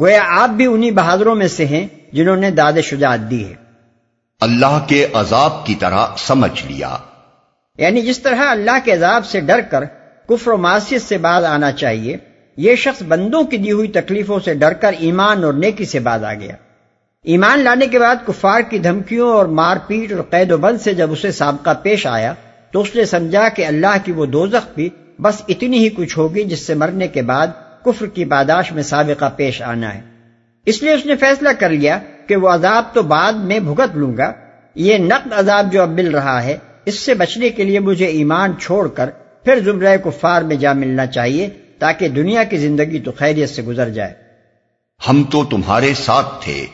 [0.00, 3.54] گویا آپ بھی انہی بہادروں میں سے ہیں جنہوں نے داد شجاعت دی ہے۔
[4.40, 6.96] اللہ کے عذاب کی طرح سمجھ لیا۔
[7.78, 9.84] یعنی جس طرح اللہ کے عذاب سے ڈر کر
[10.28, 12.16] کفر و معاشیت سے باز آنا چاہیے
[12.56, 16.24] یہ شخص بندوں کی دی ہوئی تکلیفوں سے ڈر کر ایمان اور نیکی سے باز
[16.24, 16.54] آ گیا۔
[17.22, 20.94] ایمان لانے کے بعد کفار کی دھمکیوں اور مار پیٹ اور قید و بند سے
[20.94, 22.34] جب اسے سابقہ پیش آیا
[22.70, 26.44] تو اس نے سمجھا کہ اللہ کی وہ دوزخ بھی بس اتنی ہی کچھ ہوگی
[26.44, 27.46] جس سے مرنے کے بعد
[27.84, 30.00] کفر کی باداش میں سابقہ پیش آنا ہے۔
[30.66, 34.16] اس لیے اس نے فیصلہ کر لیا کہ وہ عذاب تو بعد میں بھگت لوں
[34.16, 34.32] گا۔
[34.74, 38.52] یہ نقد عذاب جو اب مل رہا ہے اس سے بچنے کے لیے مجھے ایمان
[38.60, 39.10] چھوڑ کر
[39.44, 41.48] پھر زمرہ کفار میں جا ملنا چاہیے
[41.78, 44.14] تاکہ دنیا کی زندگی تو خیریت سے گزر جائے۔
[45.08, 46.66] ہم تو تمہارے ساتھ تھے۔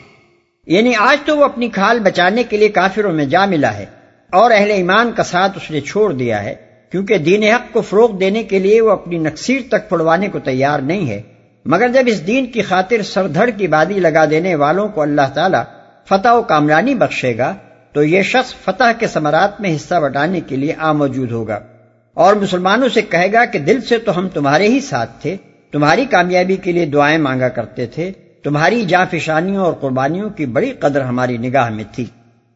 [0.67, 3.85] یعنی آج تو وہ اپنی کھال بچانے کے لیے کافروں میں جا ملا ہے
[4.31, 8.17] اور اہل ایمان کا ساتھ اس نے چھوڑ دیا ہے۔ کیونکہ دین حق کو فروغ
[8.17, 11.21] دینے کے لیے وہ اپنی نقصیر تک پڑوانے کو تیار نہیں ہے۔
[11.65, 15.63] مگر جب اس دین کی خاطر سردھڑ کی بادی لگا دینے والوں کو اللہ تعالیٰ
[16.09, 17.55] فتح و کامرانی بخشے گا،
[17.93, 21.59] تو یہ شخص فتح کے ثمرات میں حصہ بٹانے کے لیے آ موجود ہوگا۔
[22.13, 25.37] اور مسلمانوں سے کہے گا کہ دل سے تو ہم تمہارے ہی ساتھ تھے،
[25.71, 28.11] تمہاری کامیابی کے لیے دعائیں مانگا کرتے تھے،
[28.43, 32.05] تمہاری جاں فشانیوں اور قربانیوں کی بڑی قدر ہماری نگاہ میں تھی۔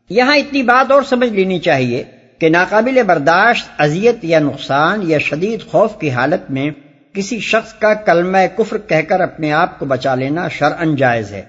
[0.10, 2.04] یہاں اتنی بات اور سمجھ لینی چاہیے
[2.46, 6.72] کہ ناقابل برداشت، اذیت یا نقصان یا شدید خوف کی حالت میں
[7.14, 11.42] کسی شخص کا کلمہ کفر کہہ کر اپنے آپ کو بچا لینا شرعن جائز ہے۔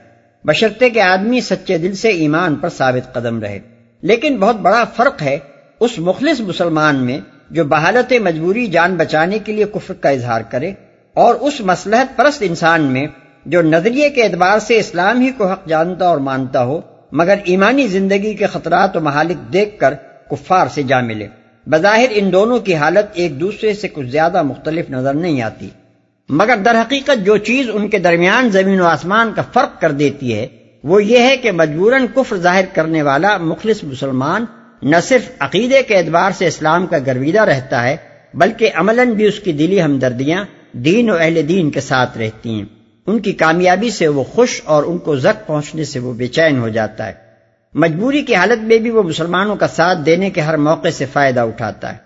[0.45, 3.59] بشرطے کے آدمی سچے دل سے ایمان پر ثابت قدم رہے۔
[4.03, 5.39] لیکن بہت بڑا فرق ہے
[5.81, 7.19] اس مخلص مسلمان میں
[7.51, 10.73] جو بحالت مجبوری جان بچانے کے لیے کفر کا اظہار کرے
[11.15, 13.07] اور اس مسلحت پرست انسان میں
[13.47, 16.81] جو نظریے کے اعتبار سے اسلام ہی کو حق جانتا اور مانتا ہو،
[17.13, 19.95] مگر ایمانی زندگی کے خطرات و محالک دیکھ کر
[20.31, 21.29] کفار سے جا ملے۔
[21.67, 25.69] بظاہر ان دونوں کی حالت ایک دوسرے سے کچھ زیادہ مختلف نظر نہیں آتی۔
[26.29, 30.35] مگر در حقیقت جو چیز ان کے درمیان زمین و آسمان کا فرق کر دیتی
[30.35, 30.47] ہے،
[30.85, 34.45] وہ یہ ہے کہ مجبوراً کفر ظاہر کرنے والا مخلص مسلمان
[34.83, 37.97] نہ صرف عقیدے کے اعتبار سے اسلام کا گرویدہ رہتا ہے،
[38.35, 42.65] بلکہ عملاً بھی اس کی دلی ہمدردیاں دین و اہل دین کے ساتھ رہتی ہیں۔
[43.07, 46.59] ان کی کامیابی سے وہ خوش اور ان کو زخ پہنچنے سے وہ بے چین
[46.59, 47.26] ہو جاتا ہے۔
[47.79, 51.41] مجبوری کی حالت میں بھی وہ مسلمانوں کا ساتھ دینے کے ہر موقع سے فائدہ
[51.41, 51.99] اٹھاتا ہے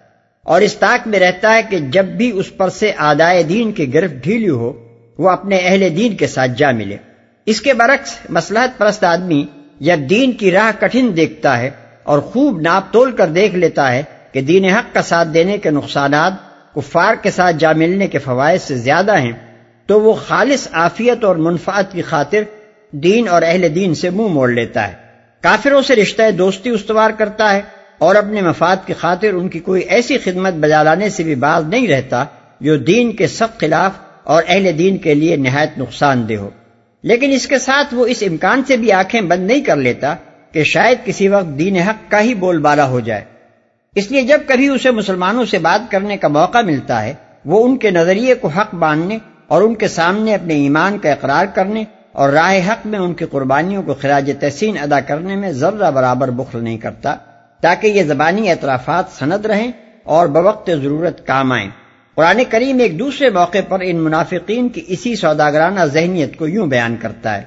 [0.42, 3.94] اور اس طاق میں رہتا ہے کہ جب بھی اس پر سے آدائے دین کی
[3.94, 4.72] گرفت ڈھیلی ہو،
[5.18, 6.96] وہ اپنے اہل دین کے ساتھ جا ملے۔
[7.46, 9.44] اس کے برعکس مسلحت پرست آدمی
[9.80, 11.70] جب دین کی راہ کٹھن دیکھتا ہے
[12.02, 14.02] اور خوب ناپ تول کر دیکھ لیتا ہے
[14.32, 16.32] کہ دین حق کا ساتھ دینے کے نقصانات
[16.74, 19.32] کفار کے ساتھ جا ملنے کے فوائد سے زیادہ ہیں،
[19.86, 22.42] تو وہ خالص آفیت اور منفعت کی خاطر
[22.90, 25.09] دین اور اہل دین سے منہ موڑ لیتا ہے۔
[25.42, 27.60] کافروں سے رشتہ دوستی استوار کرتا ہے
[27.98, 31.64] اور اپنے مفاد کی خاطر ان کی کوئی ایسی خدمت بجا لانے سے بھی باز
[31.64, 32.24] نہیں رہتا
[32.60, 33.92] جو دین کے سخت خلاف
[34.24, 36.50] اور اہل دین کے لیے نہایت نقصان دہ ہو۔
[37.02, 40.14] لیکن اس کے ساتھ وہ اس امکان سے بھی آنکھیں بند نہیں کر لیتا
[40.52, 43.24] کہ شاید کسی وقت دین حق کا ہی بول بالا ہو جائے۔
[43.94, 47.76] اس لیے جب کبھی اسے مسلمانوں سے بات کرنے کا موقع ملتا ہے، وہ ان
[47.76, 52.28] کے نظریے کو حق ماننے اور ان کے سامنے اپنے ایمان کا اقرار کرنے اور
[52.28, 56.64] راہ حق میں ان کی قربانیوں کو خراج تحسین ادا کرنے میں ذرہ برابر بخل
[56.64, 57.16] نہیں کرتا،
[57.60, 59.72] تاکہ یہ زبانی اعترافات سند رہیں
[60.04, 61.70] اور بوقت ضرورت کام آئیں
[62.14, 66.96] قرآن کریم ایک دوسرے موقع پر ان منافقین کی اسی سوداگرانہ ذہنیت کو یوں بیان
[66.96, 67.42] کرتا ہے۔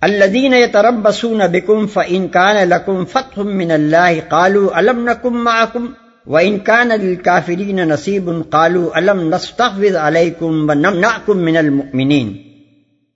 [0.00, 5.86] الدین تربسون بکم فان كان لكم فتح من الله قالوا الم نكن معكم
[6.26, 12.47] وان كان للكافرين نصيب قالوا الم نستحوذ عليكم ونمنعكم من المؤمنين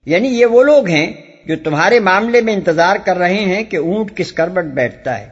[0.05, 1.13] یعنی یہ وہ لوگ ہیں
[1.45, 5.29] جو تمہارے معاملے میں انتظار کر رہے ہیں کہ اونٹ کس کربٹ بیٹھتا ہے۔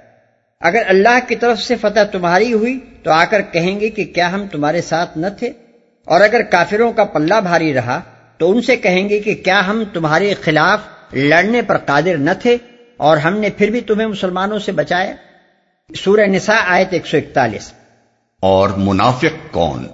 [0.62, 4.31] اگر اللہ کی طرف سے فتح تمہاری ہوئی تو آ کر کہیں گے کہ کیا
[4.31, 5.47] ہم تمہارے ساتھ نہ تھے۔
[6.05, 8.01] اور اگر کافروں کا پلہ بھاری رہا
[8.38, 10.79] تو ان سے کہیں گے کہ کیا ہم تمہارے خلاف
[11.13, 12.57] لڑنے پر قادر نہ تھے
[12.97, 15.13] اور ہم نے پھر بھی تمہیں مسلمانوں سے بچایا۔
[15.95, 17.73] سورہ نساء آیت ایک سو اکتالیس۔
[18.39, 19.88] اور منافق کون؟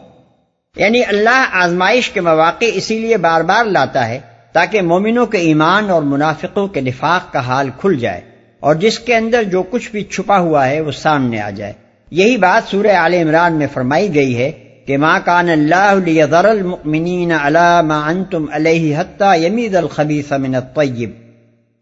[0.75, 4.19] یعنی اللہ آزمائش کے مواقع اسی لیے بار بار لاتا ہے
[4.53, 8.21] تاکہ مومنوں کے ایمان اور منافقوں کے نفاق کا حال کھل جائے
[8.59, 11.73] اور جس کے اندر جو کچھ بھی چھپا ہوا ہے وہ سامنے آ جائے۔
[12.11, 14.51] یہی بات سورہ عال عمران میں فرمائی گئی ہے
[14.85, 15.93] کہ ما کان اللہ
[16.33, 21.11] المؤمنین علی ما انتم علیہ حتی یمید الخبیث من الطیب۔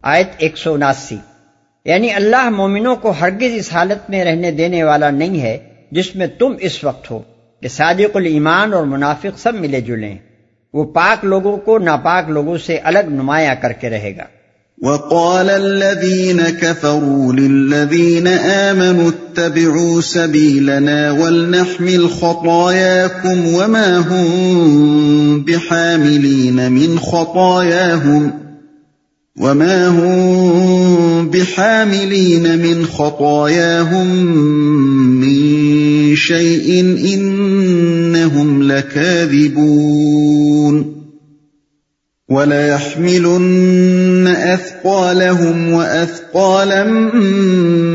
[0.01, 1.17] آیت ایک سو اناسی۔
[1.85, 5.57] یعنی اللہ مومنوں کو ہرگز اس حالت میں رہنے دینے والا نہیں ہے
[5.91, 7.21] جس میں تم اس وقت ہو
[7.61, 10.17] کہ صادق الایمان اور منافق سب ملے جلیں۔
[10.75, 14.23] وہ پاک لوگوں کو ناپاک لوگوں سے الگ نمایاں کر کے رہے گا۔
[14.81, 28.44] وقال الذين كفروا للذين آمنوا اتبعوا سبيلنا ولنحمل خطاياكم وما هم بحاملين من خطاياهم
[29.39, 34.25] وما هم بحاملين من خطاياهم
[35.19, 36.81] من شيء
[37.13, 40.15] إنهم لكاذبون
[42.29, 46.83] وليحملن أثقالهم وأثقالا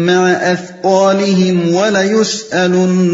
[0.07, 3.11] مع أثقالهم وليسألن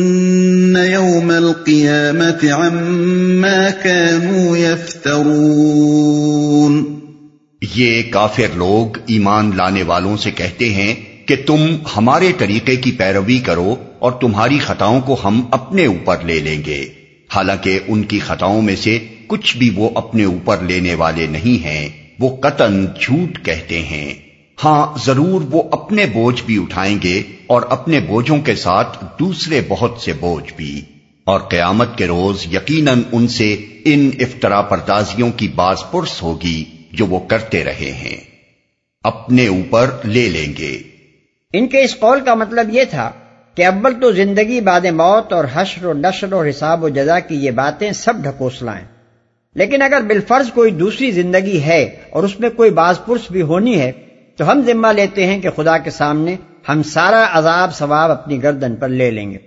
[0.77, 5.77] يوم القيامة عما كانوا يفترون
[7.62, 10.95] یہ کافر لوگ ایمان لانے والوں سے کہتے ہیں
[11.27, 16.40] کہ تم ہمارے طریقے کی پیروی کرو اور تمہاری خطاؤں کو ہم اپنے اوپر لے
[16.40, 16.88] لیں گے۔
[17.35, 21.88] حالانکہ ان کی خطاؤں میں سے کچھ بھی وہ اپنے اوپر لینے والے نہیں ہیں،
[22.21, 24.14] وہ قطن جھوٹ کہتے ہیں۔
[24.64, 29.99] ہاں ضرور وہ اپنے بوجھ بھی اٹھائیں گے اور اپنے بوجھوں کے ساتھ دوسرے بہت
[30.05, 30.83] سے بوجھ بھی۔
[31.25, 36.64] اور قیامت کے روز یقیناً ان سے ان افطرا پردازیوں کی باز پرس ہوگی۔
[36.97, 38.17] جو وہ کرتے رہے ہیں۔
[39.05, 40.83] اپنے اوپر لے لیں گے۔
[41.53, 43.11] ان کے اس قول کا مطلب یہ تھا
[43.55, 47.35] کہ اول تو زندگی بعد موت اور حشر و نشر اور حساب و جزا کی
[47.35, 48.85] یہ باتیں سب ڈھکوس لائیں۔
[49.55, 53.81] لیکن اگر بالفرض کوئی دوسری زندگی ہے اور اس میں کوئی باز پرس بھی ہونی
[53.81, 53.93] ہے،
[54.37, 56.37] تو ہم ذمہ لیتے ہیں کہ خدا کے سامنے
[56.69, 59.39] ہم سارا عذاب ثواب اپنی گردن پر لے لیں گے۔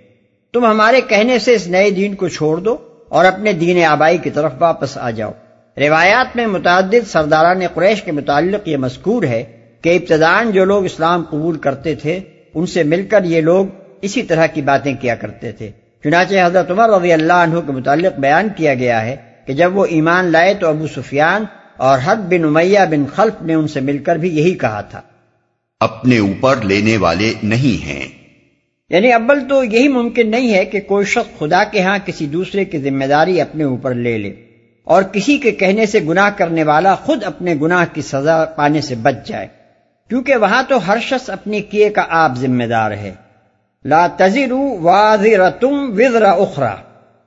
[0.52, 2.76] تم ہمارے کہنے سے اس نئے دین کو چھوڑ دو
[3.08, 5.30] اور اپنے دین آبائی کی طرف واپس آ جاؤ۔
[5.78, 9.44] روایات میں متعدد سرداران قریش کے متعلق یہ مذکور ہے
[9.82, 12.20] کہ ابتدان جو لوگ اسلام قبول کرتے تھے
[12.54, 13.66] ان سے مل کر یہ لوگ
[14.02, 15.70] اسی طرح کی باتیں کیا کرتے تھے۔
[16.04, 19.86] چنانچہ حضرت عمر رضی اللہ عنہ کے متعلق بیان کیا گیا ہے کہ جب وہ
[19.86, 21.44] ایمان لائے تو ابو سفیان
[21.76, 25.00] اور حد بن امیہ بن خلف نے ان سے مل کر بھی یہی کہا تھا۔
[25.80, 28.06] اپنے اوپر لینے والے نہیں ہیں۔
[28.90, 32.64] یعنی ابل تو یہی ممکن نہیں ہے کہ کوئی شخص خدا کے ہاں کسی دوسرے
[32.64, 34.34] کی ذمہ داری اپنے اوپر لے لے۔
[34.84, 38.94] اور کسی کے کہنے سے گناہ کرنے والا خود اپنے گناہ کی سزا پانے سے
[38.94, 39.46] بچ جائے۔
[40.08, 43.12] کیونکہ وہاں تو ہر شخص اپنے کیے کا آپ ذمہ دار ہے۔
[43.84, 46.74] لا تذر واضرتم وزر اخرا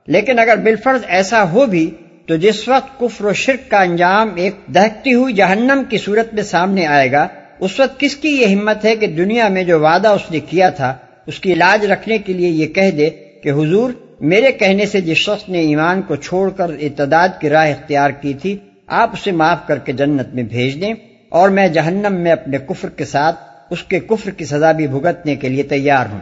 [0.06, 1.90] لیکن اگر بالفرض ایسا ہو بھی،
[2.26, 6.42] تو جس وقت کفر و شرک کا انجام ایک دہتی ہوئی جہنم کی صورت میں
[6.42, 7.28] سامنے آئے گا،
[7.60, 10.70] اس وقت کس کی یہ ہمت ہے کہ دنیا میں جو وعدہ اس نے کیا
[10.70, 10.94] تھا،
[11.26, 13.10] اس کی علاج رکھنے کے لیے یہ کہہ دے
[13.42, 13.90] کہ حضور
[14.24, 18.34] میرے کہنے سے جس شخص نے ایمان کو چھوڑ کر اتداد کی راہ اختیار کی
[18.34, 18.56] تھی
[18.86, 20.94] آپ اسے معاف کر کے جنت میں بھیج دیں
[21.28, 25.36] اور میں جہنم میں اپنے کفر کے ساتھ اس کے کفر کی سزا بھی بھگتنے
[25.36, 26.20] کے لیے تیار ہوں۔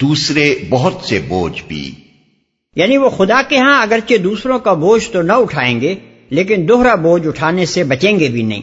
[0.00, 1.94] دوسرے بہت سے بوجھ بھی۔
[2.76, 5.94] یعنی وہ خدا کے ہاں اگرچہ دوسروں کا بوجھ تو نہ اٹھائیں گے
[6.30, 8.62] لیکن دوہرا بوجھ اٹھانے سے بچیں گے بھی نہیں۔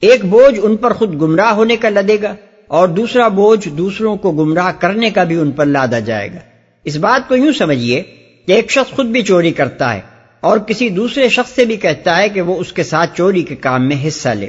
[0.00, 2.34] ایک بوجھ ان پر خود گمراہ ہونے کا لدے گا
[2.66, 6.49] اور دوسرا بوجھ دوسروں کو گمراہ کرنے کا بھی ان پر لادا جائے گا۔
[6.84, 8.02] اس بات کو یوں سمجھیے
[8.46, 10.00] کہ ایک شخص خود بھی چوری کرتا ہے
[10.40, 13.56] اور کسی دوسرے شخص سے بھی کہتا ہے کہ وہ اس کے ساتھ چوری کے
[13.56, 14.48] کام میں حصہ لے۔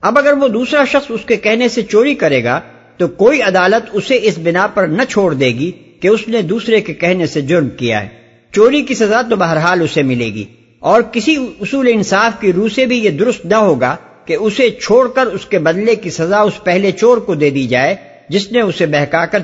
[0.00, 2.60] اب اگر وہ دوسرا شخص اس کے کہنے سے چوری کرے گا
[2.96, 6.80] تو کوئی عدالت اسے اس بنا پر نہ چھوڑ دے گی کہ اس نے دوسرے
[6.80, 8.08] کے کہنے سے جرم کیا ہے۔
[8.52, 10.44] چوری کی سزا تو بہرحال اسے ملے گی
[10.78, 15.08] اور کسی اصول انصاف کی روح سے بھی یہ درست نہ ہوگا کہ اسے چھوڑ
[15.08, 17.96] کر اس کے بدلے کی سزا اس پہلے چور کو دے دی جائے
[18.28, 19.38] جس نے اسے بہکا کر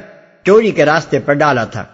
[0.45, 1.85] چوری کے راستے پر ڈالا تھا۔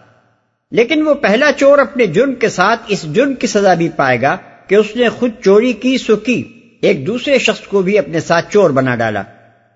[0.71, 4.37] لیکن وہ پہلا چور اپنے جرم کے ساتھ اس جرم کی سزا بھی پائے گا
[4.67, 6.45] کہ اس نے خود چوری کی، سو کی۔
[6.83, 9.23] ایک دوسرے شخص کو بھی اپنے ساتھ چور بنا ڈالا۔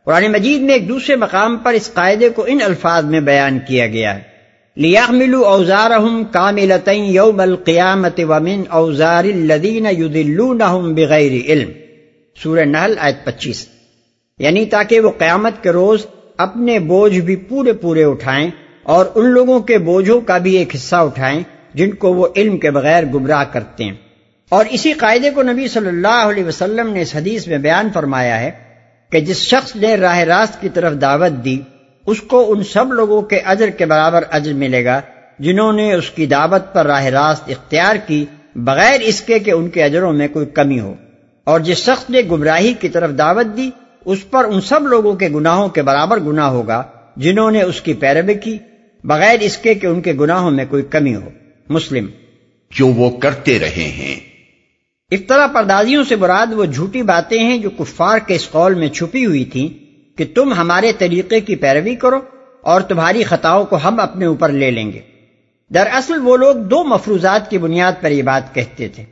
[0.04, 3.86] قرآن مجید میں ایک دوسرے مقام پر اس قاعدے کو ان الفاظ میں بیان کیا
[3.86, 4.20] گیا۔ ہے
[4.76, 5.90] لیا ملو اوزار
[6.96, 9.86] یوم القیامت ومن اوزار الدین
[10.94, 11.70] بغیر علم۔
[12.42, 13.68] سورہ نحل آیت پچیس۔
[14.38, 18.50] یعنی تاکہ وہ قیامت کے روز اپنے بوجھ بھی پورے پورے اٹھائیں۔
[18.82, 21.42] اور ان لوگوں کے بوجھوں کا بھی ایک حصہ اٹھائیں
[21.74, 23.92] جن کو وہ علم کے بغیر گمراہ کرتے ہیں۔
[24.48, 28.40] اور اسی قاعدے کو نبی صلی اللہ علیہ وسلم نے اس حدیث میں بیان فرمایا
[28.40, 28.50] ہے
[29.10, 31.60] کہ جس شخص نے راہ راست کی طرف دعوت دی،
[32.06, 35.00] اس کو ان سب لوگوں کے اجر کے برابر اجر ملے گا
[35.38, 38.24] جنہوں نے اس کی دعوت پر راہ راست اختیار کی
[38.56, 40.94] بغیر اس کے کہ ان کے اجروں میں کوئی کمی ہو۔
[41.44, 43.70] اور جس شخص نے گمراہی کی طرف دعوت دی،
[44.04, 46.82] اس پر ان سب لوگوں کے گناہوں کے برابر گناہ ہوگا
[47.16, 48.58] جنہوں نے اس کی پیروی کی
[49.04, 51.28] بغیر اس کے کہ ان کے گناہوں میں کوئی کمی ہو۔
[51.68, 52.06] مسلم۔
[52.70, 54.20] جو وہ کرتے رہے ہیں۔
[55.10, 59.26] افطرا پردازیوں سے مراد وہ جھوٹی باتیں ہیں جو کفار کے اس قول میں چھپی
[59.26, 59.78] ہوئی تھی
[60.16, 62.20] کہ تم ہمارے طریقے کی پیروی کرو
[62.62, 65.00] اور تمہاری خطاؤں کو ہم اپنے اوپر لے لیں گے۔
[65.74, 69.04] دراصل وہ لوگ دو مفروضات کی بنیاد پر یہ بات کہتے تھے۔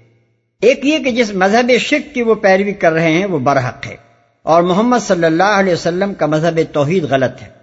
[0.61, 3.97] ایک یہ کہ جس مذہب شرک کی وہ پیروی کر رہے ہیں وہ برحق ہے
[4.43, 7.60] اور محمد صلی اللہ علیہ وسلم کا مذہب توحید غلط ہے۔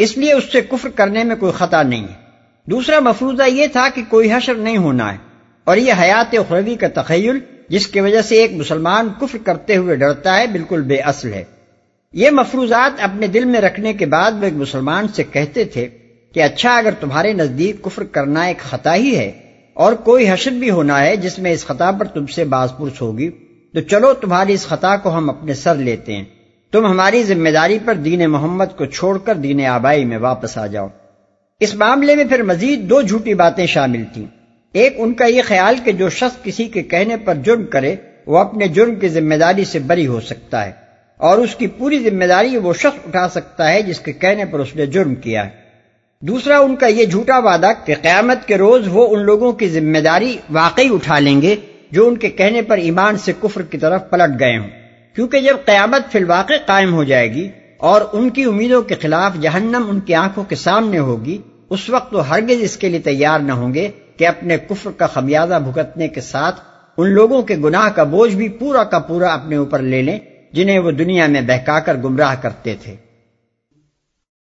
[0.00, 2.18] اس لیے اس سے کفر کرنے میں کوئی خطا نہیں۔ ہے
[2.68, 5.18] دوسرا مفروضہ یہ تھا کہ کوئی حشر نہیں ہونا ہے،
[5.66, 9.96] اور یہ حیات اخروی کا تخیل، جس کی وجہ سے ایک مسلمان کفر کرتے ہوئے
[9.96, 11.42] ڈرتا ہے، بالکل بے اصل ہے۔
[12.14, 15.88] یہ مفروضات اپنے دل میں رکھنے کے بعد وہ ایک مسلمان سے کہتے تھے
[16.34, 19.30] کہ اچھا اگر تمہارے نزدیک کفر کرنا ایک خطا ہی ہے،
[19.76, 23.00] اور کوئی حشر بھی ہونا ہے جس میں اس خطا پر تم سے باز پرس
[23.02, 23.30] ہوگی،
[23.74, 26.24] تو چلو تمہاری اس خطا کو ہم اپنے سر لیتے ہیں۔
[26.72, 30.66] تم ہماری ذمہ داری پر دین محمد کو چھوڑ کر دین آبائی میں واپس آ
[30.66, 30.88] جاؤ۔
[31.60, 34.26] اس معاملے میں پھر مزید دو جھوٹی باتیں شامل تھیں۔
[34.72, 38.38] ایک ان کا یہ خیال کہ جو شخص کسی کے کہنے پر جرم کرے، وہ
[38.38, 40.72] اپنے جرم کی ذمہ داری سے بری ہو سکتا ہے۔
[41.16, 44.58] اور اس کی پوری ذمہ داری وہ شخص اٹھا سکتا ہے جس کے کہنے پر
[44.58, 45.50] اس نے جرم کیا ہے۔
[46.20, 49.98] دوسرا، ان کا یہ جھوٹا وعدہ کہ قیامت کے روز وہ ان لوگوں کی ذمہ
[49.98, 51.56] داری واقعی اٹھا لیں گے
[51.90, 54.79] جو ان کے کہنے پر ایمان سے کفر کی طرف پلٹ گئے ہوں۔
[55.16, 57.48] کیونکہ جب قیامت فی الواقع قائم ہو جائے گی
[57.78, 61.38] اور ان کی امیدوں کے خلاف جہنم ان کی آنکھوں کے سامنے ہوگی،
[61.70, 65.06] اس وقت وہ ہرگز اس کے لیے تیار نہ ہوں گے کہ اپنے کفر کا
[65.06, 66.60] خمیازہ بھگتنے کے ساتھ
[66.98, 70.18] ان لوگوں کے گناہ کا بوجھ بھی پورا کا پورا اپنے اوپر لے لیں،
[70.52, 72.96] جنہیں وہ دنیا میں بہکا کر گمراہ کرتے تھے۔